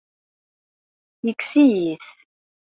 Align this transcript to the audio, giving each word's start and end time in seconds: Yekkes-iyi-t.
Yekkes-iyi-t. 1.25 2.05